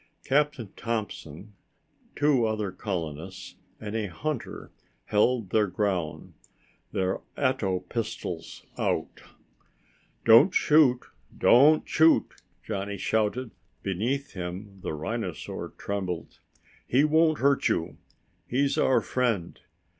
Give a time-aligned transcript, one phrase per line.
[0.25, 1.53] Captain Thompson,
[2.15, 4.71] two other colonists and a hunter
[5.05, 6.33] held their ground,
[6.91, 9.21] their ato tube pistols out.
[10.25, 11.01] "Don't shoot!
[11.37, 12.31] Don't shoot!"
[12.63, 13.51] Johnny shouted.
[13.83, 16.39] Beneath him the rhinosaur trembled.
[16.87, 17.95] "He won't hurt you.
[18.47, 19.59] He's our friend."